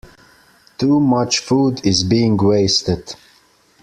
Too 0.79 0.99
much 0.99 1.37
food 1.41 1.85
is 1.85 2.03
being 2.03 2.35
wasted. 2.35 3.13